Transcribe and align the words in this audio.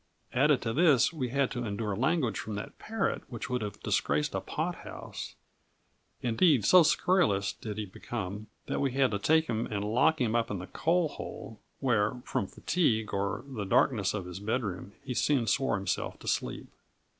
Added 0.33 0.63
to 0.63 0.69
all 0.69 0.73
this, 0.73 1.13
we 1.13 1.29
had 1.29 1.51
to 1.51 1.63
endure 1.63 1.95
language 1.95 2.39
from 2.39 2.55
that 2.55 2.79
parrot 2.79 3.21
which 3.27 3.51
would 3.51 3.61
have 3.61 3.79
disgraced 3.83 4.33
a 4.33 4.41
pothouse; 4.41 5.35
indeed, 6.23 6.65
so 6.65 6.81
scurrilous 6.81 7.53
did 7.53 7.77
he 7.77 7.85
become, 7.85 8.47
that 8.65 8.81
we 8.81 8.93
had 8.93 9.11
to 9.11 9.19
take 9.19 9.45
him 9.45 9.67
and 9.67 9.85
lock 9.85 10.19
him 10.19 10.35
up 10.35 10.49
in 10.49 10.57
the 10.57 10.65
coal 10.65 11.07
hole, 11.07 11.59
where, 11.81 12.15
from 12.25 12.47
fatigue, 12.47 13.13
or 13.13 13.43
the 13.45 13.63
darkness 13.63 14.15
of 14.15 14.25
his 14.25 14.39
bedroom, 14.39 14.93
he 15.03 15.13
soon 15.13 15.45
swore 15.45 15.75
himself 15.77 16.17
to 16.17 16.27
sleep. 16.27 16.65